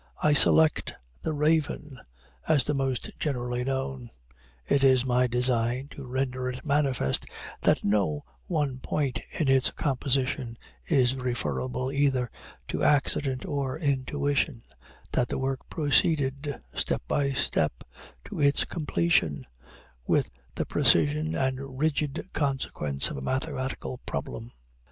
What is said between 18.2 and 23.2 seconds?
to its completion with the precision and rigid consequence of